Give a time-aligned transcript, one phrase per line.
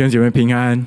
[0.00, 0.86] 弟兄姐妹平安，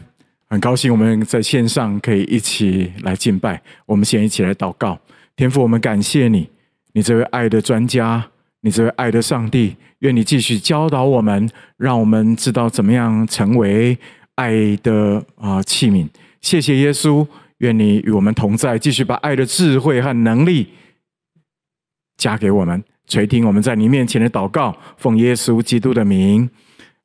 [0.49, 3.61] 很高兴我们在线上可以一起来敬拜。
[3.85, 4.99] 我们先一起来祷告，
[5.35, 6.49] 天父，我们感谢你，
[6.93, 8.31] 你这位爱的专家，
[8.61, 11.47] 你这位爱的上帝，愿你继续教导我们，
[11.77, 13.95] 让我们知道怎么样成为
[14.33, 16.07] 爱的啊器皿。
[16.41, 17.27] 谢谢耶稣，
[17.59, 20.69] 愿你与我们同在，继续把爱的智慧和能力
[22.17, 26.49] 加给我们，垂听我们在你面前的祷告，奉耶稣基督的名，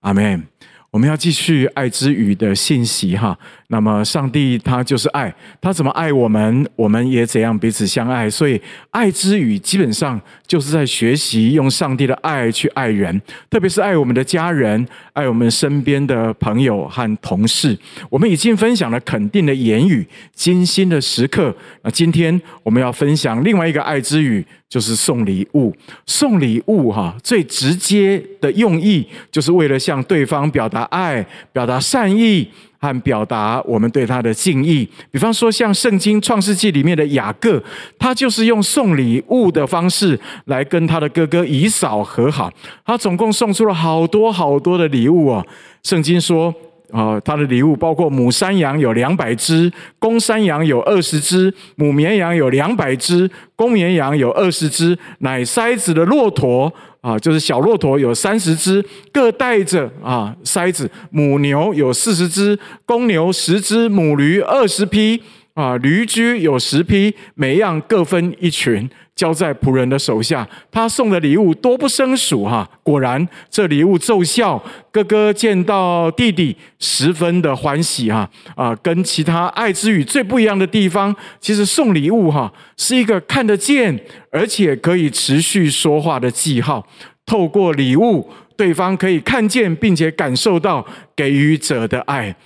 [0.01, 0.43] 阿门。
[0.91, 3.39] 我们要继续爱之语的信息哈。
[3.71, 8.29] 那么上帝他就是爱，他怎么爱我们，我们也怎样彼此相爱。
[8.29, 8.59] 所以
[8.91, 13.21] 爱之语基本上就是在学习用上帝的爱去爱人，
[13.51, 17.79] 特别是爱我们的家人，爱我们身边的朋友和同事。
[18.09, 21.55] 我们已经分享了肯定的言语、精心的时刻。
[21.83, 25.77] 那今天我们要分享另外一个爱之语，就是送礼物。
[26.07, 32.49] 送礼物哈，最直接的用意就是为了向对方表达爱、表达善意。
[32.81, 37.63] 和表达我们对他的敬意，比方说像圣经创世纪里面的雅各，
[37.99, 42.51] 他就是用送礼物的方式来跟他的哥哥以扫和好。
[42.85, 45.45] 他总共送出了好多好多的礼物哦。
[45.83, 46.55] 圣经说，
[46.93, 56.73] 啊，他的礼物包括母山羊有两百只，公山羊有二十只，母绵羊有两百只，公绵羊有二十只，奶筛子的骆驼。
[57.09, 65.23] 啊，就是小骆驼有三十只，各带着啊筛子；母牛有四十只，公牛十只，母驴二十匹。
[65.59, 70.49] 啊，驴驹有十匹，每样各分一群，交在仆人的手下。
[70.71, 74.63] 他送的礼物多不胜数哈，果然这礼物奏效。
[74.93, 83.99] 哥哥见到弟弟，十分的欢喜哈啊，跟其他爱之语最不一样的地方，其实送礼物哈是一个看得见
[84.31, 86.87] 而且可以持续说话的记号。
[87.27, 92.37] 透过礼物，对方可以看见并且感受到给予者的爱。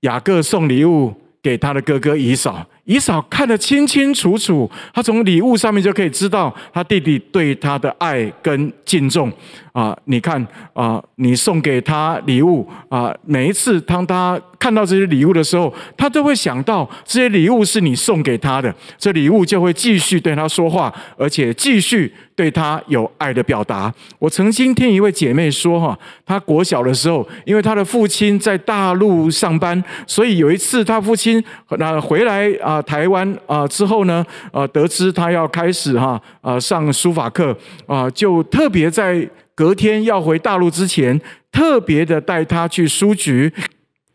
[0.00, 1.14] 雅各送礼物。
[1.48, 9.30] 给他的哥哥以嫂，以扫看得清清楚楚，他从礼物上面就可以知道他弟弟对他的爱跟敬重
[9.72, 9.94] 啊！
[10.06, 22.10] 你看啊，你送给他礼物啊，每一次当他看到这些礼物的时候，他都会想到这些礼物是你送给他的，这礼物就会继续对他说话，而且继续。
[22.38, 23.92] 对他有爱的表达。
[24.16, 31.42] 我曾经听一位姐妹说，哈，她国小的时候，因为她的父亲在大陆上班，所以有一次她父亲
[31.78, 37.56] 那回来啊台湾啊之后呢，呃，得知她要开始哈啊上书法课
[37.86, 43.52] 啊，就特别在隔天要回大陆之前，特别的带她去书局。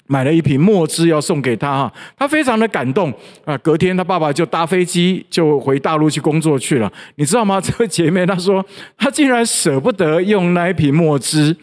[0.08, 3.12] 买了一瓶墨汁要送给他哈，他非常的感动
[3.46, 3.58] 啊。
[3.60, 6.92] 隔天他爸爸就搭飞机就回大陆去工作去了。
[7.16, 7.60] 你知道吗？
[7.60, 8.64] 这位姐妹她说，
[8.98, 11.56] 她竟然舍不得用那一瓶墨汁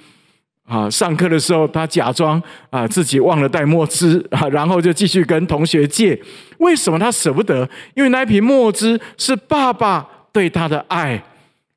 [0.71, 0.89] 啊。
[0.89, 6.19] 上课的时候，他假装啊自己忘了带墨汁啊，然后就继续跟同学借。
[6.59, 7.69] 为什么他舍不得？
[7.95, 11.23] 因为那一瓶墨汁是爸爸对他的爱。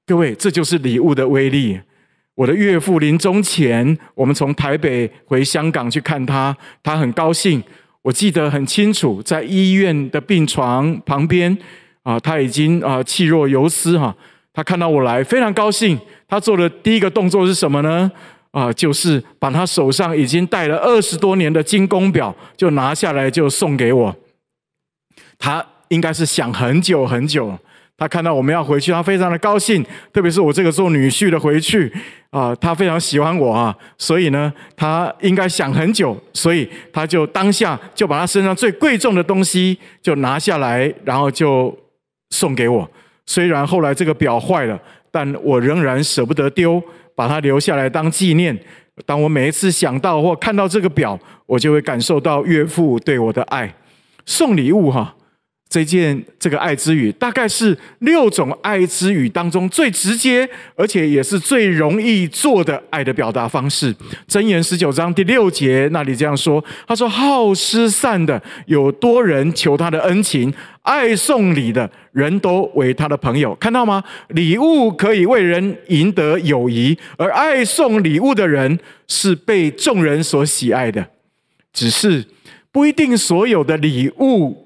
[0.06, 1.80] 各位，这就是礼物的威力。
[2.36, 7.64] 我的岳父临终前，我们从台北回香港去看他，他很高兴。
[8.02, 11.58] 我记得很清楚，在医院的病床旁边，
[12.02, 14.14] 啊，他已经啊气若游丝哈。
[14.52, 15.98] 他看到我来，非常高兴。
[16.28, 18.12] 他做的第一个动作是什么呢？
[18.53, 24.16] 啊，就是把他手上已经戴了二十多年的金工表，就拿下来就送给我。
[25.38, 27.58] 他应该是想很久很久。
[27.96, 31.91] 他看到我们要回去，他非常的高兴，特别是我这个做女婿的回去
[32.31, 41.75] 啊，他非常喜欢我啊，所以呢，他应该想很久，所以他就当下就把他身上最贵重的东西就拿下来，然后就
[42.31, 42.90] 送给我。
[43.25, 44.78] 虽然后来这个表坏了，
[45.12, 46.84] 但我仍然舍不得丢，
[47.16, 48.57] 把它留下来当纪念。
[49.06, 53.74] 当我每一次想到或看到这个表，我就会感受到岳父对我的爱。
[54.25, 55.16] 送礼物哈。
[55.73, 63.91] 这件这个爱之语，大概是六种爱之语当中最直接，而且也是最容易做的爱的表达方式。
[64.28, 70.53] 箴言十九章第六节那里这样说：“他说好施散的有多人求他的恩情，
[70.84, 74.03] 爱送礼的人都为他的朋友。”看到吗？
[74.28, 78.78] 礼物可以为人赢得友谊，而爱送礼物的人
[79.08, 81.08] 是被众人所喜爱的。
[81.73, 82.23] 只是
[82.72, 84.63] 不一定所有的礼物。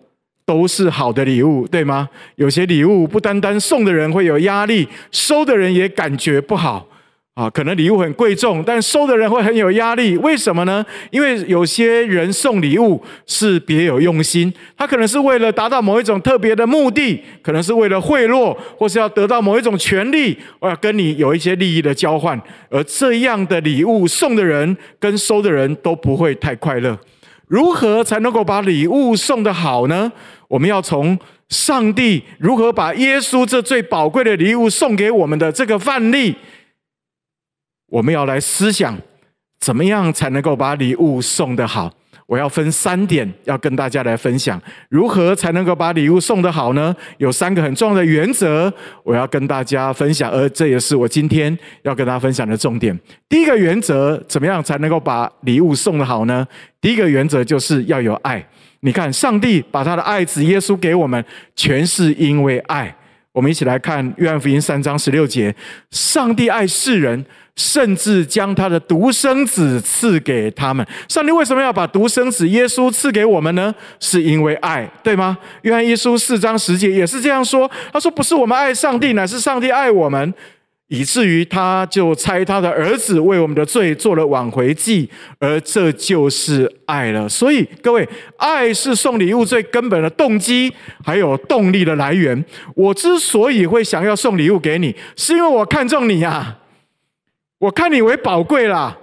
[0.47, 2.07] 都是好的礼物，对吗？
[2.37, 6.87] 有些礼物不单单送的人会有压力，收的人也感觉不好
[7.33, 10.15] 啊，可能礼物很贵重，但收的人会很有压力。
[10.15, 10.85] 为什么呢？
[11.11, 22.41] 因为有些人送礼物是别有用心，他可能是为了达到某一种特别的目的，可能是为了贿赂，或是要得到某一种权利，或要跟你有一些利益的交换。
[22.69, 26.97] 而这样的礼物送的人跟收的人都不会太快乐。
[27.47, 30.11] 如何才能够把礼物送的好呢？
[30.49, 31.17] 我们要从
[31.49, 36.35] 上帝如何把耶稣这最宝贵的礼物送给我们的这个范例。
[37.87, 38.97] 我们要来思想，
[39.59, 41.93] 怎么样才能够把礼物送的好？
[42.27, 46.95] 我要分三点要跟大家来分享，如何才能够把礼物送得好呢？
[47.17, 48.71] 有三个很重要的原则，
[49.03, 52.97] 我要跟大家分享，而这也是我今天要跟大家分享的重点。
[53.29, 56.45] 第一个原则，怎么样才能够把礼物送得好呢？
[56.81, 58.45] 第一个原则就是要有爱。
[58.81, 61.23] 你看，上帝把他的爱子耶稣给我们，
[61.55, 62.93] 全是因为爱。
[63.37, 65.55] 我们一起来看约翰福音三章十六节：
[65.91, 67.23] 上帝爱世人。
[67.57, 70.87] 甚至将他的独生子赐给他们。
[71.09, 73.73] 上帝为什么要把独生子耶稣赐给我们呢？
[73.99, 75.35] 是因为爱，对吗？
[75.63, 77.67] 约翰一书四章十节也是这样说。
[77.91, 80.31] 他说：“不是我们爱上帝，乃是上帝爱我们，
[80.87, 88.07] 以至于他就猜他的儿子为我们的罪做了挽回祭，而这就是爱了。”所以各位，
[88.37, 90.73] 爱是送礼物最根本的动机，
[91.03, 92.43] 还有动力的来源。
[92.75, 96.59] 我之所以会想要送礼物给你，是因为我看中你啊。
[97.59, 98.95] 我看你为宝贵啦，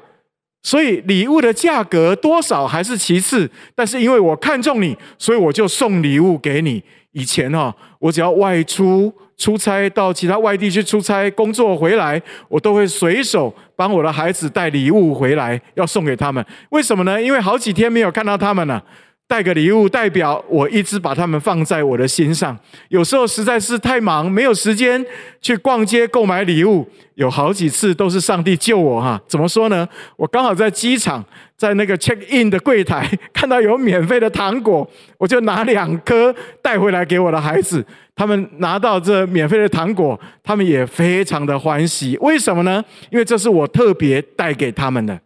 [0.62, 6.82] 所以礼物的价格多少还是其次，但是因为我看中你，所以我就送礼物给你。
[7.10, 16.44] 以前哈，我只要外出出差到其他外地去出差工作回来，我都会随手帮我的孩子带礼物回来，要送给他们。
[16.70, 17.20] 为什么呢？
[17.20, 18.82] 因为好几天没有看到他们了。
[19.26, 22.56] 带个礼物，代表我一直把他们放在我的心上。
[22.88, 25.04] 有时候实在是太忙，没有时间
[25.40, 26.86] 去逛街购买礼物。
[27.14, 29.20] 有好几次都是上帝救我哈。
[29.26, 29.88] 怎么说呢？
[30.16, 31.24] 我刚好在机场，
[31.56, 37.84] 在那个 check in 的柜台看到有免费的糖果，我就拿两颗带回来给我的孩子。
[38.16, 42.16] 他们拿到这免费的糖果，他们也非常的欢喜。
[42.20, 42.84] 为什么呢？
[43.10, 45.18] 因为这是我特别带给他们的。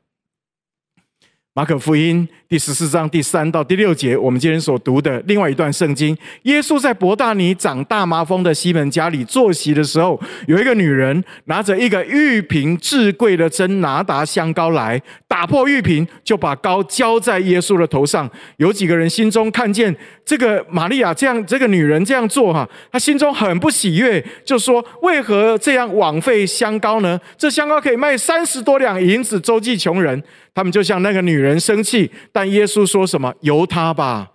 [1.59, 6.17] 马可福音第十四章第三到第六节，我们今天所读的另外一段圣经。
[6.45, 18.31] 耶稣在伯大尼长大麻风的西门家里坐席的时候，有一个女人拿着一个玉瓶至贵的真拿达香膏来，打破玉瓶，就把膏浇在耶稣的头上。
[18.59, 19.93] 有几个人心中看见
[20.25, 27.21] 这个玛利亚这样，这个女人这样做，哈，他心中很不喜悦，就说：为何这样枉费香膏呢？
[27.37, 30.23] 这香膏可以卖三十多两银子，周济穷人。
[30.59, 33.33] 他们就向那个女人生气，但耶稣说什么？
[33.43, 34.33] 由他吧。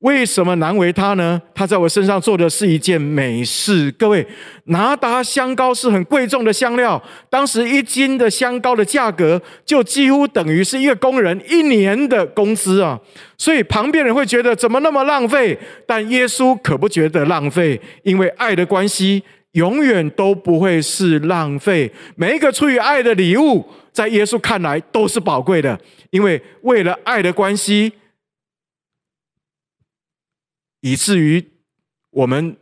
[0.00, 1.40] 为什么难为他呢？
[1.54, 3.92] 他在我身上做的是一件美事。
[3.92, 4.26] 各位，
[4.64, 7.00] 拿达香膏是很贵重的香料，
[7.30, 12.98] 当时一斤的香膏的价格就几乎等于是一个工人一年的工资啊！
[13.38, 15.56] 所以旁边人会觉得怎么那么浪费？
[15.86, 21.92] 但耶稣可不觉得浪费，因为爱的关系永远都不会是浪费。
[22.16, 23.66] 每一个出于爱的礼物。
[23.92, 25.78] 在耶稣看来都是宝贵的，
[26.10, 27.92] 因为为了爱的关系，
[30.80, 31.44] 以至于
[32.10, 32.56] 我们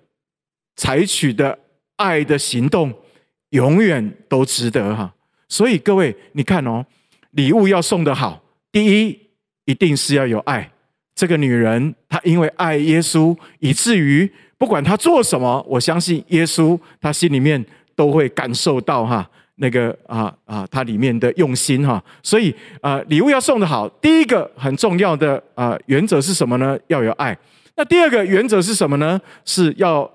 [0.75, 1.59] 采取的
[1.97, 3.03] 爱的行动，
[3.51, 5.15] 永远都值得哈。
[5.51, 6.87] 所以各位，你看哦，
[7.33, 8.43] 礼物要送得好，
[8.73, 9.29] 第一
[9.67, 10.73] 一定是要有爱。
[11.15, 17.65] 这个女人她因为爱耶稣，以至于不管他做什么，我相信耶稣他心里面
[17.95, 19.29] 都会感受到哈。
[19.61, 26.79] 那个啊啊，他里面的用心哈，所以啊，礼物要送的好，第一个很重要的啊原则是什么呢？
[26.87, 27.37] 要有爱。
[27.75, 29.21] 那第二个原则是什么呢？
[29.45, 30.09] 是要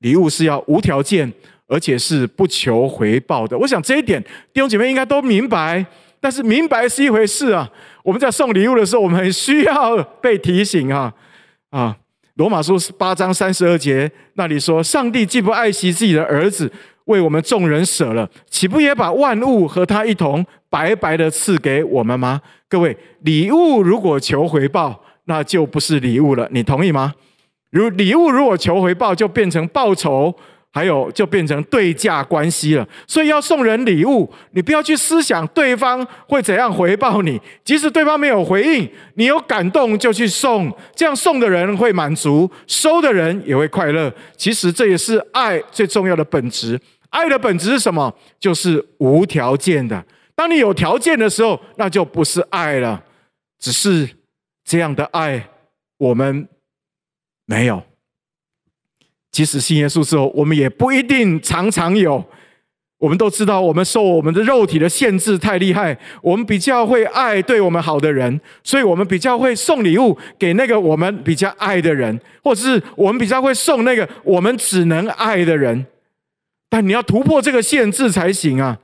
[0.00, 1.32] 礼物是要无条件，
[1.68, 3.56] 而且是不求回报的。
[3.56, 5.82] 我想这一点弟兄姐妹应该都明白，
[6.20, 7.66] 但是明白是一回事啊。
[8.02, 11.14] 我们在送礼物的时候，我们很需要被提醒啊
[11.70, 11.96] 啊。
[12.38, 16.72] 罗马书八章三十二节那里说：“上帝既不爱惜自己的儿子。”
[17.06, 22.40] 为我们众人舍了，岂不也把万物和他一同白白的赐给我们吗？
[22.68, 26.46] 各位，礼物如果求回报，那就不是礼物了。
[26.52, 27.12] 你同意吗？
[27.70, 30.32] 如礼物如果求回报，就变成报酬。
[30.78, 32.88] 还有，就变成对价关系了。
[33.04, 37.40] 所以要送人礼物，你不要去思想对方会怎样回报你。
[37.64, 44.12] 即使对方没有回应，你有感动就去送，这样送的人会满足，收的人也会快乐。
[44.36, 46.80] 其实这也是爱最重要的本质。
[47.10, 48.14] 爱的本质是什么？
[48.38, 50.00] 就是无条件的。
[50.36, 53.02] 当你有条件的时候，那就不是爱了，
[53.58, 54.08] 只是
[54.64, 55.48] 这样的爱
[55.96, 56.46] 我们
[57.46, 57.82] 没有。
[59.30, 62.24] 即使信耶稣之后，我们也不一定常常有。
[62.98, 75.86] 我们都知道，我们受我们的肉体的限制太厉害，我们比较会爱对我们好的人，所以我们比较会送礼物给那个我们比较爱的人，或者是我们比较会送那个我们只能爱的人。
[76.68, 78.76] 但你要突破这个限制才行啊！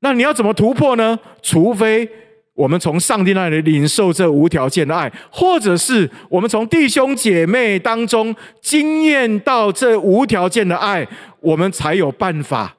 [0.00, 1.18] 那你要怎么突破呢？
[1.42, 2.08] 除非
[2.54, 11.06] 我们从上帝那里领受这无条件的爱，或者是我们从弟兄姐妹当中经验到这无条件的爱，
[11.40, 12.76] 我们才有办法。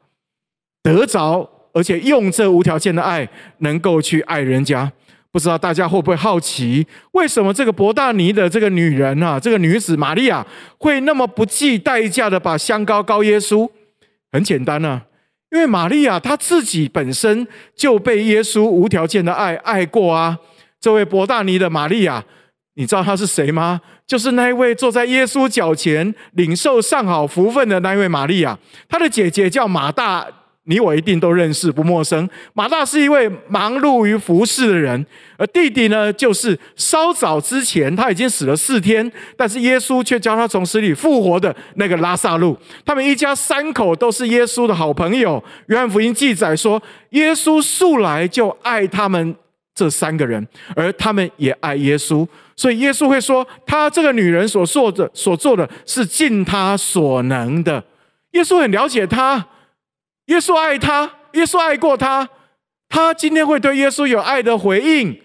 [0.83, 3.27] 得着，而且用这无条件的爱，
[3.59, 4.91] 能够去爱人家。
[5.31, 10.45] 不知道大家会不会好奇，为什么这个伯大尼的这个女人啊，这个女子玛利亚，
[10.77, 13.67] 会那么不计代价的把香膏膏耶稣？
[14.31, 15.01] 很简单啊，
[15.53, 20.37] 因为玛利亚她自己本身就被耶稣无条件的爱爱过啊。
[20.81, 22.23] 这位博大尼的玛利亚，
[22.73, 23.79] 你知道她是谁吗？
[24.07, 28.57] 就是那一位坐在耶稣脚前领受上好福分的那一位玛利亚，
[28.89, 30.27] 她的姐姐叫马大。
[30.65, 32.29] 你我一定都认识，不陌生。
[32.53, 35.05] 马大是一位忙碌于服侍的人，
[35.37, 42.57] 而弟弟呢，就是稍早之前他已经死了四天，但是耶稣却将他从死里复活的那个拉撒路。
[42.85, 45.43] 他们一家三口都是耶稣的好朋友。
[45.67, 49.35] 约翰福音记载说，耶稣素来就爱他们
[49.75, 57.83] 这三个人，而他们也爱耶稣，所以耶稣会说，他这个女人所做的所做的是尽他所能的。
[58.31, 59.45] 耶稣很了解他。
[60.27, 62.27] 耶稣爱他，耶稣爱过他，
[62.87, 65.19] 他今天会对耶稣有爱的回应，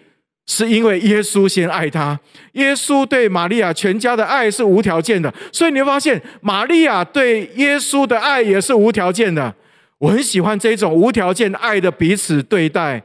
[0.46, 2.18] 是因为耶稣先爱他。
[2.54, 9.54] 耶稣对玛利亚全家的爱是无条件的，所以你会发现，玛利亚对耶稣的爱也是无条件的。
[9.98, 13.00] 我很喜欢这种无条件爱的彼此对待。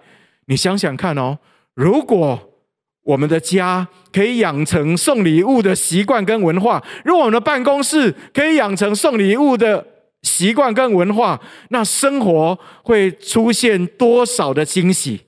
[0.47, 1.37] 你想想看哦，
[1.75, 2.39] 如果
[3.03, 9.85] 我们的家可以养成送礼物的习惯跟文化，如果我们的办公室可以养成送礼物的。
[10.23, 11.39] 习惯跟文化，
[11.69, 15.21] 那生活会出现多少的惊喜？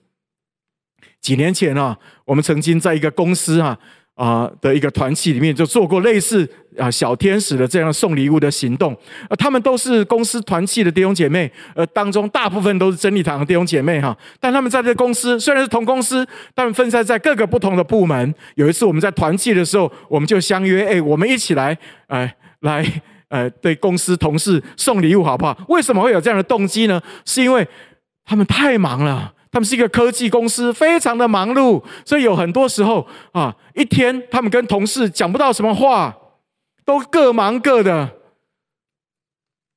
[1.22, 3.78] 几年前啊，我们曾经在一个公司啊
[4.14, 6.48] 啊的一个团契里面，就做过类似
[6.78, 8.96] 啊小天使的这样送礼物的行动。
[9.28, 14.16] 呃，他们都是公司团契的弟兄姐妹，呃，当中大部分都是真理堂的弟兄姐妹哈。
[14.40, 18.34] 但他们在这公司虽然是同公司，但分散在各个不同的部门。
[18.54, 23.02] 有一次我们在团契的时候，我们就相约，哎，我们一起来，哎，来。
[23.36, 25.58] 呃，对公司同事送礼物好不好？
[25.68, 27.02] 为什么会有这样的动机呢？
[27.26, 27.68] 是因为
[28.24, 36.16] 他们太忙了，他们是一个科技公司，非常的忙碌，所以有很多时候啊，一天他们跟同事讲不到什么话，
[36.86, 38.10] 都各忙各的。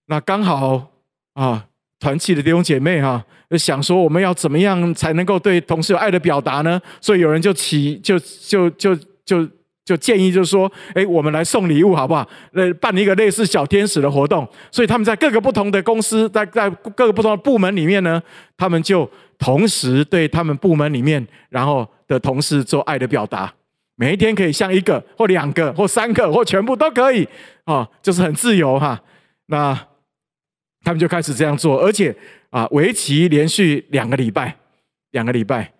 [0.06, 0.92] 那刚好
[1.34, 1.66] 啊，
[1.98, 6.80] 团契的弟兄姐妹哈、啊，想说我们要怎么样才能够对同事有爱的表达呢？
[7.00, 8.70] 所以有人就起就就。
[8.70, 9.57] 就就
[9.88, 12.28] 就建议就是说，哎，我们来送礼物好不好？
[12.52, 14.46] 那，办一个类似小天使的活动。
[14.70, 18.22] 所以他们在各个不同的公司，在在各个不同的部门里面呢，
[18.54, 23.50] 他们就同时对他们部门里面然后的同事做爱的表达。
[23.96, 27.26] 每一天可以像一个或两个或三个或全部都可以
[27.64, 29.00] 啊，就是很自由哈。
[29.46, 29.72] 那
[30.84, 32.14] 他们就开始这样做，而且
[32.50, 34.54] 啊，为期连续两个礼拜，
[35.12, 35.72] 两个礼拜，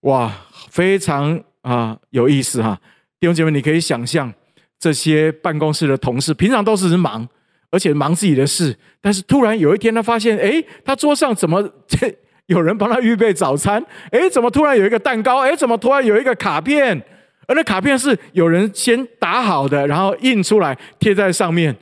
[0.00, 0.30] 哇，
[0.68, 2.78] 非常啊有意思哈。
[3.26, 4.32] 弟兄姐妹，你可以想象
[4.78, 7.28] 这些办公室的同事，平常都是忙，
[7.72, 8.72] 而且忙自己的事。
[9.00, 12.14] 但是突然有一天，他发现，哎，他桌上怎么这
[12.46, 13.84] 有人帮他预备早餐？
[14.12, 15.40] 哎，怎么突然有一个蛋糕？
[15.40, 17.02] 哎，怎么突然有一个卡片？
[17.48, 21.76] 而那卡片是有人先打好的，然后印出来贴在上面。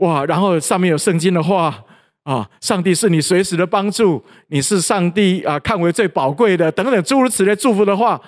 [0.00, 0.22] 哇！
[0.26, 1.82] 然后上面有圣经的话
[2.24, 8.20] 啊，上帝是你随时的帮助，你是上帝啊看为最宝贵的，等等诸如此类祝福的话。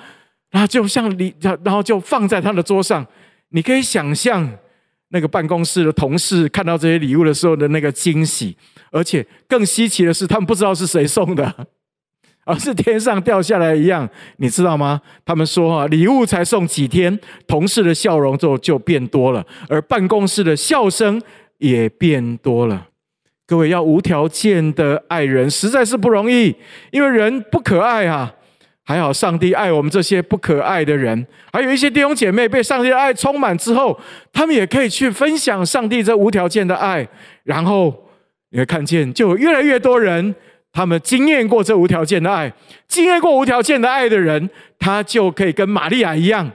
[0.50, 3.06] 然后就像你，然后就放在他的桌上。
[3.50, 4.48] 你可以想象
[5.08, 8.56] 那个办公室的同事看到这些礼物的时候的那个惊喜，
[8.92, 11.66] 而且更稀奇的是，他们不知道是谁送的，
[12.46, 15.00] 而是天上掉下来一样，你知道吗？
[15.24, 21.20] 他们说啊，礼物才送几天，同事的笑容就就变多了，而办公室的笑声
[21.58, 22.86] 也变多了。
[23.46, 26.54] 各位要无条件的爱人，实在是不容易，
[26.92, 28.32] 因为人不可爱啊。
[28.90, 31.24] 还好，上帝爱我们这些不可爱的人。
[31.52, 33.96] 还有一些弟兄姐妹被上帝的爱充满之后，
[34.32, 37.06] 他们也可以去分享上帝这无条件的爱。
[37.44, 37.94] 然后
[38.50, 40.34] 你会看见，就有越来越多人，
[40.72, 42.52] 他们经验过这无条件的爱。
[42.88, 46.50] 经验过无条件的爱的人，他就可以跟玛利亚一样，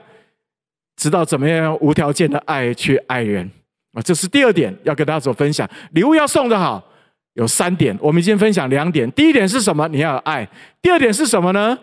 [0.98, 3.50] 知道怎么样用无条件的爱去爱人
[3.94, 4.02] 啊。
[4.02, 5.66] 这是第二点要跟大家做分享。
[5.94, 6.86] 礼物要送的好，
[7.36, 9.10] 有三点，我们先分享两点。
[9.14, 9.88] 第一点是什么？
[9.88, 10.46] 你要有爱。
[10.82, 11.78] 第二点是什么呢？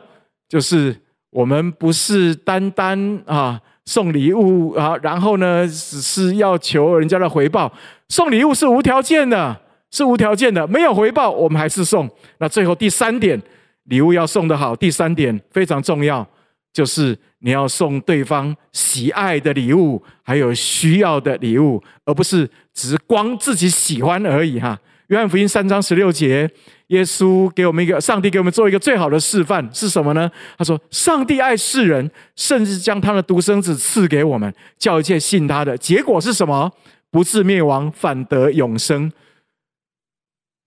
[0.52, 0.94] 就是
[1.30, 7.73] 我们不是单单啊送礼物啊，然后呢只是要求人家的回报。
[8.11, 9.59] 送礼物是无条件的，
[9.90, 12.06] 是无条件的，没有回报，我们还是送。
[12.37, 13.40] 那最后第三点，
[13.85, 14.76] 礼物要送得好。
[14.76, 16.26] 第三点非常重要，
[16.71, 24.78] 就是你要送对方喜爱的礼物，还有需要的礼物，而不是只光自己喜欢而已哈。
[25.12, 26.50] 约翰福音三章十六节，
[26.87, 30.31] 耶稣给我们一个，上帝给我们做一个最好的示范是什么呢？
[30.57, 35.76] 他说：“上帝爱世人，甚至将他的独生子赐给我们，叫一切信他的。
[35.76, 36.73] 结果是什么？
[37.11, 39.12] 不至灭亡，反得永生。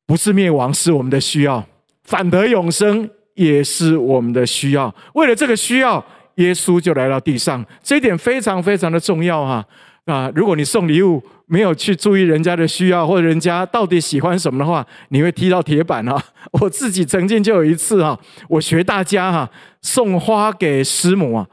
[0.06, 1.66] 不至灭亡是我们的需要，
[2.04, 4.94] 反得永生也是我们的需要。
[5.16, 9.66] 为了这个需要，耶稣就来到地上，这一点非常非常的重要哈。”
[10.06, 16.22] 啊，如果你送礼物没有去注意人家的需要，或者人家到底喜欢什么的话，你会踢到铁板啊！
[16.60, 18.18] 我自己曾经就有一次啊，
[18.50, 19.50] 我学大家哈
[19.82, 21.48] 送花给师母啊，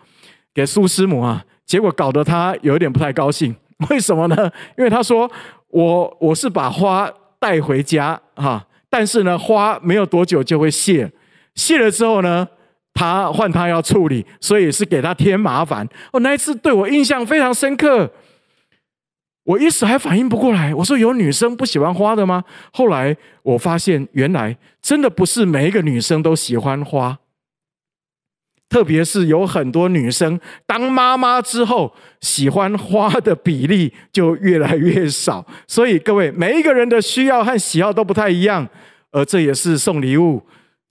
[0.54, 3.54] 给苏师母啊，结果搞得她有点不太高兴。
[3.90, 4.50] 为什么呢？
[4.78, 5.30] 因为她说
[5.68, 11.10] 我我是把花带回家哈，但是呢花没有多久就会谢，
[11.54, 12.48] 谢了之后呢，
[12.94, 15.86] 他换他要处理，所以是给他添麻烦。
[16.12, 18.10] 哦，那一次对我印象非常深刻。
[19.44, 22.44] 我一时还反应不过来，我说有女生不喜欢花的吗？
[22.72, 27.18] 后来我发现，原来真的不是每一个女生都喜欢花，
[28.68, 35.44] 特别是有很多女生当妈妈之后，喜欢花的比例就越来越少。
[35.66, 38.68] 所以各位，每一个人的需要和喜好都不太一样，
[39.10, 40.40] 而这也是送礼物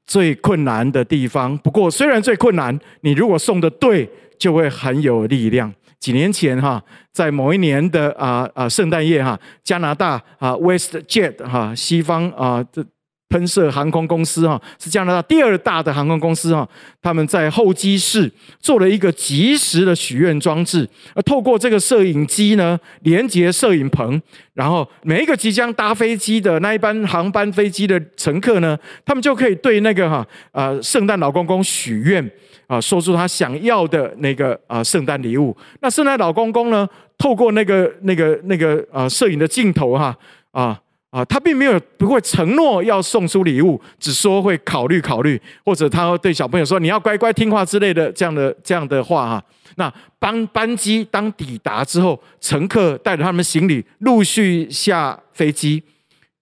[0.05, 1.57] 最困难的地方。
[1.59, 5.73] 不过，虽然最困难，你如果送的对，就会很有力量。
[6.01, 12.83] 几年前哈，在某一年的啊啊圣诞夜哈，加拿大啊 WestJet 哈西方啊这
[13.31, 16.67] 喷射航空公司哈是加拿大第二大的航空公司哈，
[17.01, 24.21] 他们在候机室做了一个即时的许愿装置，而透过这个摄影机呢，连接摄影棚，
[24.53, 32.29] 然后每一个即将搭飞机的那一班航班飞机的乘客呢，他们就可以对那个哈啊圣诞老公公许愿。
[32.67, 35.53] 啊，说出他想要的那个啊圣诞礼物。
[35.81, 40.17] 那圣诞老公公呢，透过那个那个那个啊摄影的镜头哈
[40.51, 40.79] 啊
[41.11, 49.43] 啊，他并没有不会承诺要送出礼物，只说会考虑考虑，或者他对小朋友说你要乖乖听话之类的这样的这样的话哈。
[49.75, 55.83] 那班班机当抵达之后，乘客带着他们行李陆续下飞机。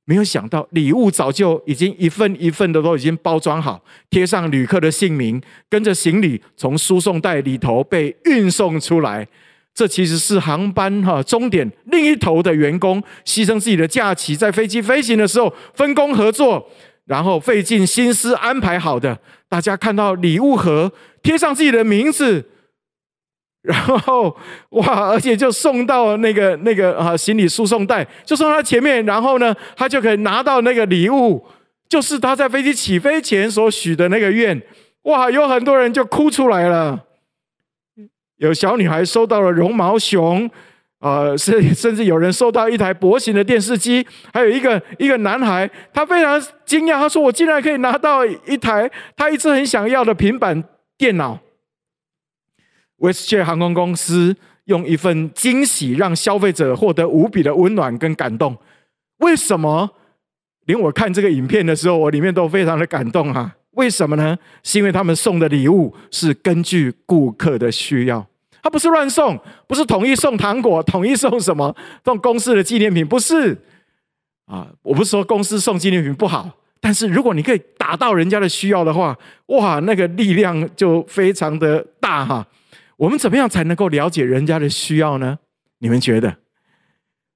[0.05, 9.27] 没有想到，礼物早就已经一份一份的都已经包装好，贴上旅客的姓名，跟着行李从输送带里头被运送出来。
[9.73, 16.69] 这其实是航班哈终点另一头的员工牺牲自己的假期，在飞机飞行的时候分工合作，
[17.05, 19.17] 然后费尽心思安排好的。
[19.47, 20.91] 大家看到礼物盒
[21.23, 22.45] 贴上自己的名字。
[23.62, 24.36] 然后
[24.69, 31.45] 哇，而且就送到那个那个啊行李输送带，就送到前面，然后呢，他就可以拿到那个礼物，
[31.89, 34.60] 就是他在飞机起飞前所许的那个愿。
[35.03, 37.03] 哇，有很多人就哭出来了，
[38.39, 40.49] 有小女孩收到了绒毛熊，
[40.99, 50.63] 啊，甚甚至有人收到一台薄型的电视机，还有一个一个男孩，他非常惊讶，他说：“我竟然可以拿到一台他一直很想要的平板
[50.97, 51.39] 电脑。”
[52.99, 58.58] WestJet 航空公司用一份惊喜让消费者获得无比的温暖跟感动。
[59.19, 59.91] 为什么？
[60.65, 63.56] 连我看这个影片的时候，我里面都非常的感动哈。
[63.71, 64.38] 为什么呢？
[64.63, 68.28] 是因为他们送的礼物是根据顾客的需要，
[68.62, 73.58] 他不是乱送，不是统一送糖果，统一送什么送公司的纪念品，不是。
[74.45, 76.50] 啊，我不是说公司送纪念品不好，
[76.82, 79.15] 但是如果你可以达到人家的需要的话，
[79.48, 82.45] 哇，那个力量就非常的大哈。
[82.98, 85.38] 我们怎么样才能够了解人家的需要呢？
[85.78, 86.36] 你们觉得？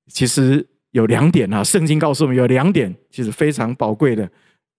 [0.08, 4.28] 其实有两点啊，圣经告诉我们有两点，其实非常宝贵的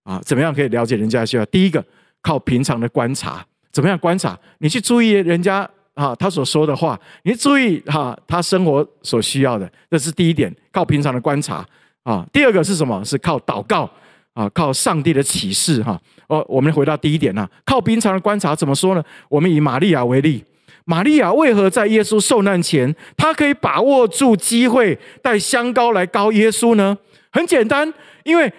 [0.03, 0.21] 啊。
[0.25, 1.47] 怎么样可以了解人家需要？
[1.47, 1.83] 第一个，
[2.21, 3.47] 靠平常的观察。
[3.71, 4.39] 怎么样观察？
[4.59, 11.67] 你去注意人家啊，他所说的话，你注意哈，他生活所需要的，这是第一点，靠平常的观察
[12.03, 12.27] 啊。
[12.33, 13.05] 第二个是什么？
[13.05, 13.89] 是靠祷告
[14.33, 16.01] 啊，靠上帝的启示哈。
[16.27, 19.05] 哦，我们回到第一点啊，靠平常的观察，怎么说呢？
[19.29, 20.45] 我们以玛利亚为例。
[20.87, 26.97] 玛利亚为何在耶稣受难前，她可以把握住机会带香膏来膏耶稣呢？
[27.33, 27.91] 很简单，
[28.23, 28.53] 因为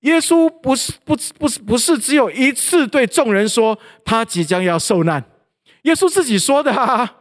[0.00, 5.22] 耶稣不是不不是不是只有一次对众人说他即将要受难，
[5.82, 7.16] 耶稣自己说的啊。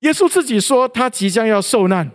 [0.00, 2.10] 耶稣自己说他即将要受难，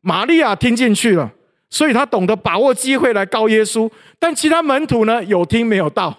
[0.00, 1.32] 玛利亚听进去了，
[1.70, 3.90] 所以他懂得把握机会来告耶稣。
[4.18, 5.22] 但其他门徒呢？
[5.24, 6.16] 有听没有到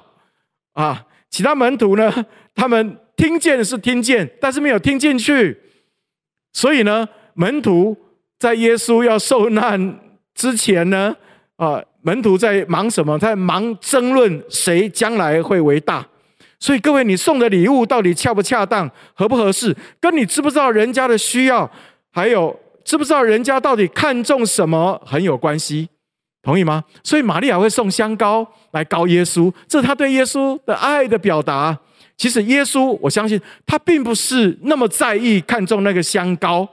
[0.73, 1.05] 啊？
[1.29, 2.25] 其他门徒呢？
[2.55, 2.99] 他们。
[3.15, 5.55] 听见是听见，但是没有听进去。
[6.51, 7.95] 所以呢，门徒
[8.39, 9.99] 在耶稣要受难
[10.33, 11.15] 之前呢，
[11.55, 13.17] 啊，门徒在忙什么？
[13.19, 16.05] 在忙争论谁将来会为大。
[16.63, 21.69] 所以各位，你送的礼物到底恰不恰当、合不合适，跟你知不知道人家的需要，
[22.09, 25.89] 还有知不知道人家到底看重什么很有关系，
[26.41, 26.85] 同意吗？
[27.03, 31.77] 所以玛利亚会送香膏来膏耶稣，这是他对耶稣的爱的表达。
[32.15, 36.65] 其实耶稣，我相信他并不是那么在意、看重那个香膏。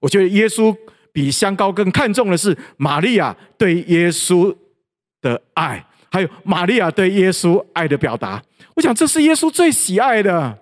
[0.00, 0.76] 我觉得耶稣
[1.12, 4.52] 比香膏更看重的是玛利亚对耶稣
[5.20, 8.40] 的爱，还有玛利亚对耶稣爱的表达。
[8.74, 10.58] 我想这是耶稣最喜爱的，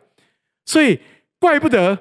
[0.65, 0.99] 所以
[1.41, 1.99] 怪不得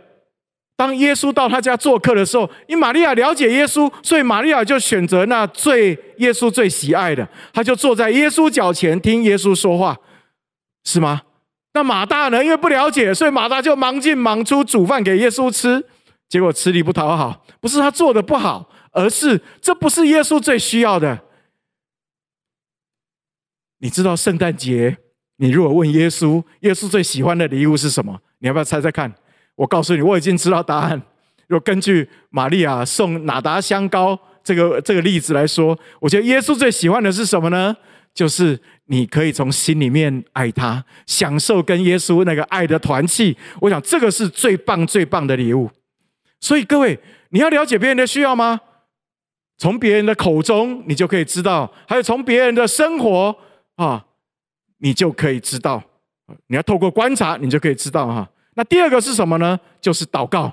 [0.77, 9.97] 当耶稣到他家做客的时候，因玛利亚了解耶稣，所以玛利亚就选择那最耶稣最喜爱的，他就坐在耶稣脚前听耶稣说话，
[10.85, 11.23] 是吗？
[11.73, 12.43] 那马大呢？
[12.43, 15.83] 因为不了解，所以马大就忙进忙出煮饭给耶稣吃，
[16.27, 17.45] 结果吃力不讨好。
[17.59, 21.19] 不是他做的不好，而是这不是耶稣最需要的。
[23.79, 24.97] 你知道圣诞节？
[25.37, 28.19] 你如果问耶稣，耶稣最喜欢的礼物是什么？
[28.39, 29.13] 你要不要猜猜看？
[29.55, 31.01] 我告诉你，我已经知道答案。
[31.47, 37.75] 若根据玛利亚送哪达香膏这个这个例子来说，我觉得耶稣最喜欢的是什么呢？
[38.13, 43.37] 就是你可以从心里面爱他，享受跟耶稣那个爱的团契。
[43.61, 45.69] 我想这个是最棒最棒的礼物。
[46.41, 48.59] 所以各位，你要了解别人的需要吗？
[49.57, 53.35] 从别人的口中，你就可以知道；还有从别人的生活
[53.85, 54.05] 啊。
[54.81, 55.83] 你就可以知道，
[56.47, 58.25] 你要透过观察，你就可以知道哈。
[58.53, 59.59] 那第二个是什么呢？
[59.81, 60.49] 就是祷告，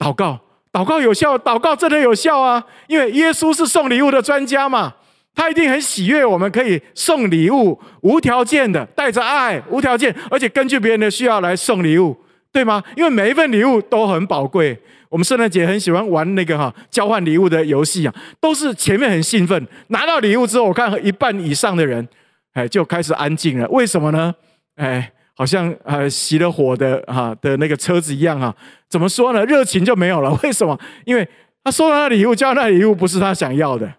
[0.00, 0.36] 祷告，
[0.72, 2.66] 祷告有效，祷告真的有效啊！
[2.88, 4.92] 因为耶稣是送礼物的专家嘛，
[5.32, 12.16] 他一定很喜悦我们可以送礼物，无条件的，带着爱，无条件，而且根据别人的需要来送礼物，
[12.50, 12.82] 对吗？
[12.96, 14.76] 因为每一份礼物都很宝贵。
[15.08, 22.08] 我们圣诞节很喜欢玩那个哈交换礼物的游戏啊，都是前面很兴奋，拿到礼物之后，我看一半以上的人。
[22.56, 23.68] 哎，就开始安静了。
[23.68, 24.34] 为什么呢？
[24.76, 28.54] 哎，好像呃熄了火的哈的那个车子一样哈。
[28.88, 29.44] 怎么说呢？
[29.44, 30.32] 热情就没有了。
[30.42, 30.78] 为什么？
[31.04, 31.28] 因为
[31.62, 33.92] 他收到那礼物，交那礼物不是他想要的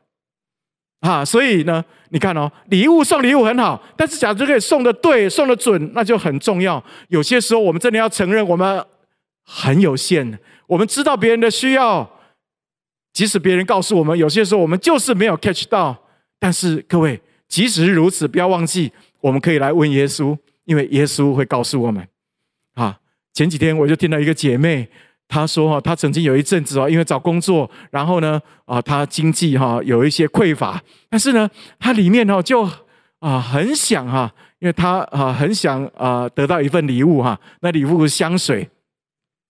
[1.01, 1.23] 啊。
[1.23, 6.83] 所以呢，你看哦，礼物送礼物很好，但是假如可以送得对、送得准，那就很重要。
[7.09, 8.83] 有些时候我们真的要承认，我们
[9.45, 10.39] 很有限。
[10.65, 12.09] 我们知道别人的需要，
[13.13, 15.95] 即使别人告诉我们，有些时候我们就是没有 catch 到。
[16.39, 17.21] 但是各位。
[17.47, 22.07] 即使如此，不要忘记，我们可以来问耶稣，因为耶稣会告诉我们。
[22.75, 22.99] 啊，
[23.33, 24.87] 前几天我就听到一个姐妹，
[25.27, 32.69] 她说哈，她曾经有一阵子哦，因为找工作，然后呢，啊，她经济哈有一些匮乏，但是呢，她里面哦就
[33.19, 38.69] 啊很想哈，因为她啊很想啊得到一份礼物哈，那礼物是香水。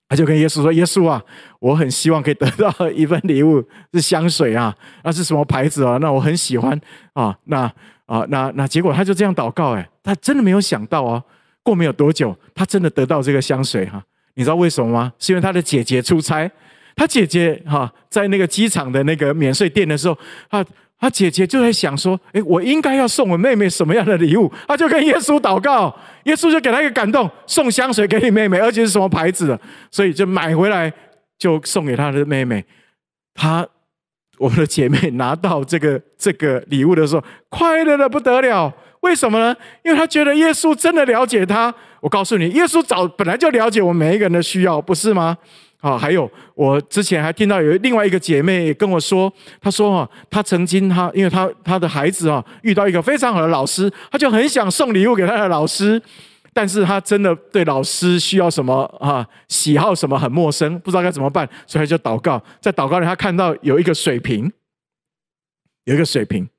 [0.10, 1.22] 他就跟耶稣说：“耶稣啊，
[1.60, 5.98] 我很希望可以得到一份礼物， 是香水啊，那是什么牌子啊？
[6.00, 6.80] 那我很喜欢
[7.14, 7.72] 啊，那
[8.06, 11.24] 啊，那那结果他就这样祷告，哎，他真的没有想到哦，
[11.62, 14.02] 过没有多久，他真的得到这个香水哈。
[14.36, 15.12] 你知道为什么吗？
[15.20, 16.50] 是因为他的姐姐出差，
[16.96, 20.18] 他姐姐哈在那个机场的那个免税店的时候，
[20.50, 20.66] 他。
[21.00, 29.60] 他姐姐就在想说：“诶，我应该要送我妹妹什么样的礼物？”他就跟耶稣祷告，耶稣就给他一个感动，送香水给你妹妹，而且是什么牌子的，
[29.92, 30.92] 所以就买回来
[31.38, 32.66] 就送给他的妹妹。
[33.36, 33.68] 他
[34.40, 38.74] 我们的姐妹拿到这个这个礼物的时候，快乐的不得了。
[39.02, 39.56] 为什么呢？
[39.86, 41.74] 因为他觉得耶稣真的了解他。
[42.02, 45.38] 我告诉你，耶稣早本来就了解我们每一个人的需要，不是吗？
[45.80, 56.02] 啊，还有我之前还听到有另外一个姐妹跟我说，她说哈，她曾经她，因为她她的孩子啊遇到一个非常好的老师，她就很想送礼物给她的老师，
[56.52, 64.52] 但是她真的对老师需要什么啊喜好什么很陌生，不知道该怎么办，所以她就祷告，在祷告里她看到有一个水瓶，
[65.86, 66.50] 有一个水瓶。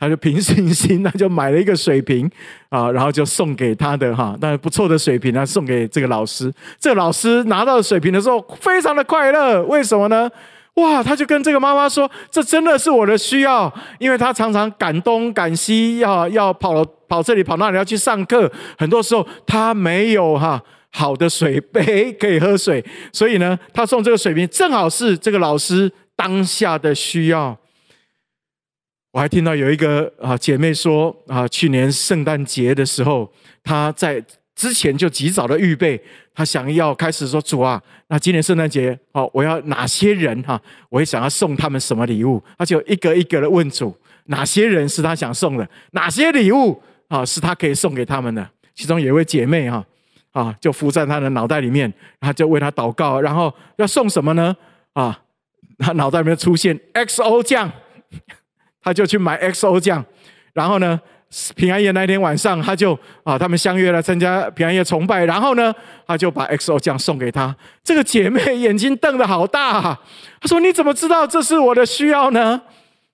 [0.00, 2.28] 他就凭信心，他就买了一个水瓶
[2.70, 6.50] 啊，然后就送给他的哈，那不错的水瓶啊，送给这个老师。
[6.78, 9.62] 这个老师拿到水瓶的时候，非常的快乐。
[9.64, 10.30] 为什么呢？
[10.76, 18.50] 哇，他就跟这个妈妈说：“这真的是我的需要，因为他常常赶东赶西，要要跑跑这里跑那里，要去上课。
[18.78, 22.82] 很多时候他没有哈好的水杯可以喝水，
[23.12, 27.54] 所以呢，他送这个水瓶正好是这个老师当下的需要。”
[29.12, 33.30] 我还听到有一个啊姐妹说啊，去年圣诞节的时候，
[33.62, 36.00] 她在之前就及早的预备，
[36.32, 43.92] 她想要开始说主啊，那今年圣诞节哦，我要哪些人哈，我也想要送他们什么礼物，她就一个一个的问主，
[44.26, 48.48] 哪些人是她想送的，哪些礼物啊是她可以送给他们的。
[48.76, 49.84] 其中有一位姐妹哈
[50.30, 54.56] 啊，就浮在她的脑袋里面，她就为她祷告，然后要送什么呢？
[54.92, 55.20] 啊，
[55.78, 57.72] 她脑袋里面出现 XO 酱。
[58.82, 60.04] 他就去买 XO 酱，
[60.52, 61.00] 然后呢，
[61.54, 65.74] 平安夜那天晚上，他就啊，他们相约来参加平安夜崇拜，然后呢，
[66.06, 67.54] 他就把 XO 酱送给他。
[67.84, 70.00] 这个姐妹眼睛瞪得好大，啊，
[70.40, 72.60] 她说：“你怎么知道这是我的需要呢？”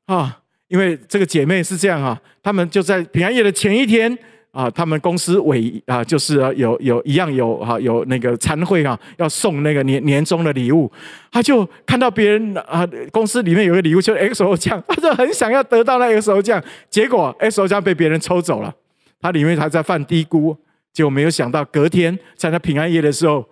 [0.07, 4.17] 啊，因为这个姐妹是这样啊，他们就在平安夜的前一天。
[4.57, 10.91] 啊，他们公司委啊，就是有有一样有哈有那个餐会啊，要送那个年年终的礼物，
[11.31, 18.75] 他就看到别人啊，公司里面有个礼物，就是 XO 酱， 他就很想要得到那个 XO 酱，结果 XO 酱被别人抽走了，
[19.21, 20.57] 他里面还在犯嘀咕，
[20.91, 23.47] 结果没有想到隔天在他平安夜的时候，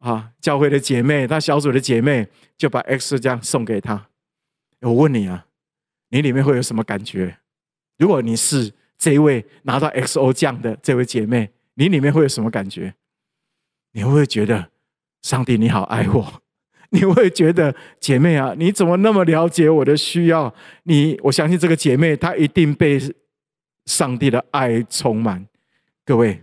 [0.00, 2.28] 啊，教会的姐妹，他小组的姐妹
[2.58, 4.08] 就把 XO 酱送给他。
[4.82, 5.46] 我问你啊，
[6.10, 7.38] 你里面会有什么感觉？
[7.96, 8.74] 如果你是？
[8.98, 12.94] 这一位拿到 XO 酱的这位姐妹，你里面会有什么感觉？
[13.92, 14.70] 你会不会觉得
[15.22, 16.42] 上帝你好爱我？
[16.90, 20.54] 你会觉得姐妹啊，你怎么那么了解我的需要？
[20.84, 23.00] 你我相信这个姐妹她一定被
[23.86, 25.46] 上帝的爱充满。
[26.04, 26.42] 各位，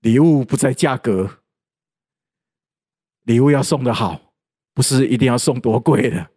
[0.00, 1.38] 礼物不在价格，
[3.22, 4.32] 礼物要送的好，
[4.74, 6.30] 不是一定要送多贵的。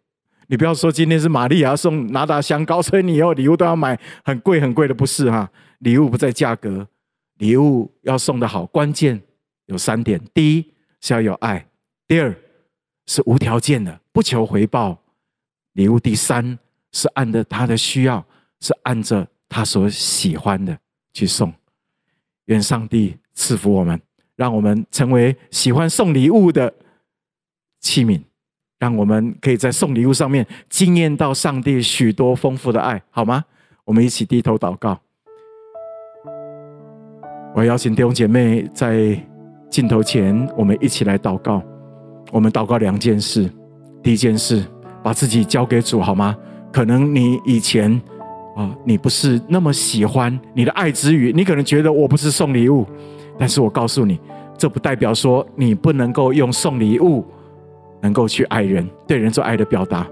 [0.50, 5.50] 你不要说今天是玛利亚送拿达香膏，所以你以后礼物都要买很贵很贵的，不是哈？
[5.80, 6.88] 礼物不在价格，
[7.36, 9.22] 礼物要送的好，关键
[9.66, 11.60] 有三点：第一是要有爱；
[12.06, 12.34] 第二
[13.06, 14.98] 是无条件的，不求回报
[15.74, 16.58] 礼物；第三
[16.92, 18.24] 是按着他的需要，
[18.60, 20.76] 是按着他所喜欢的
[21.12, 21.52] 去送。
[22.46, 24.00] 愿上帝赐福我们，
[24.34, 26.74] 让我们成为喜欢送礼物的
[27.80, 28.22] 器皿。
[28.78, 33.44] 让我们可以在送礼物上面惊艳到上帝许多丰富的爱，好吗？
[33.84, 34.98] 我们一起低头祷告。
[37.54, 39.18] 我邀请弟兄姐妹在
[39.68, 41.62] 镜头前，我们一起来祷告。
[42.30, 43.50] 我们祷告两件事：
[44.02, 44.64] 第一件事，
[45.02, 46.36] 把自己交给主，好吗？
[46.72, 47.90] 可能你以前
[48.54, 52.86] 啊，你不是那么喜欢你的爱之语，你可能觉得我不是送礼物，
[53.38, 54.20] 但是我告诉你，
[54.56, 57.24] 这不代表说你不能够用送礼物。
[58.00, 60.06] 能够去爱人，对人做爱的表达，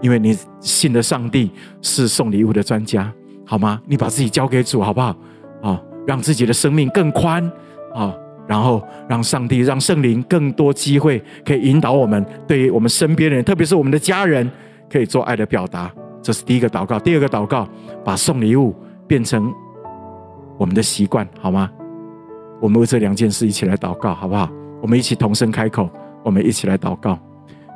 [0.00, 3.12] 因为你信的上帝是送礼物的专家，
[3.46, 3.80] 好吗？
[3.86, 5.16] 你把自己交给主，好不好？
[5.62, 7.42] 啊，让自己的生命更宽
[7.94, 8.14] 啊，
[8.46, 14.50] 然后让上帝、让圣灵更多机会，可以引导我们，对于我们身边的人，特别是我们的家人，
[14.90, 15.92] 可以做爱的表达。
[16.20, 16.98] 这是第一个祷告。
[16.98, 17.68] 第二个祷告，
[18.04, 18.74] 把送礼物
[19.06, 19.52] 变成
[20.58, 21.70] 我们的习惯，好吗？
[22.60, 24.48] 我们为这两件事一起来祷告，好不好？
[24.80, 25.88] 我们一起同声开口。
[26.24, 27.18] 我们一起来祷告，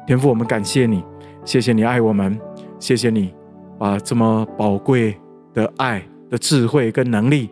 [0.07, 1.03] 天父，我们感谢你，
[1.45, 2.39] 谢谢你爱我们，
[2.79, 3.35] 谢谢你
[3.79, 5.17] 把这么宝贵
[5.53, 7.51] 的爱的智慧跟能力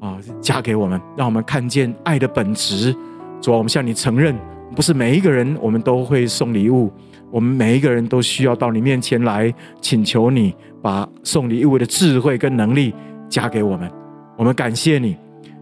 [0.00, 2.94] 啊加给我们，让我们看见爱的本质。
[3.40, 4.36] 主啊，我们向你承认，
[4.74, 6.92] 不是每一个人我们都会送礼物，
[7.30, 12.94] 我们每一个人都需要到你面前来请求你把送礼物的智慧跟能力
[13.28, 13.90] 加给我们。
[14.36, 15.16] 我们感谢你，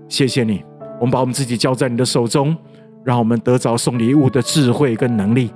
[0.09, 0.63] 谢谢你，
[0.99, 2.57] 我们把我们自己交在你的手中。
[3.05, 5.51] 让我们得着送礼物的智慧跟能力，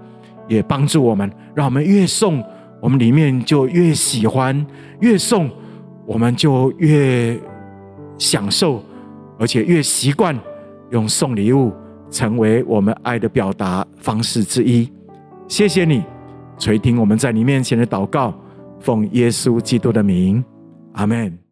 [0.48, 1.30] 也帮助我们。
[1.54, 2.42] 让我们越送，
[2.80, 4.54] 我们里面就越喜欢；
[5.00, 5.50] 越送，
[6.06, 7.38] 我们就越
[8.18, 8.82] 享受，
[9.38, 10.38] 而且越习惯
[10.90, 11.72] 用送礼物
[12.10, 14.90] 成为我们爱的表达方式之一。
[15.46, 16.02] 谢谢你
[16.58, 18.34] 垂听我们在你面前的祷告，
[18.80, 20.42] 奉耶稣基督的名，
[20.92, 21.43] 阿门。